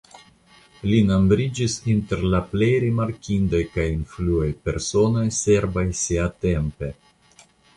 [0.91, 6.91] Li nombriĝis inter la plej rimarkindaj kaj influaj personoj serbaj siatempe.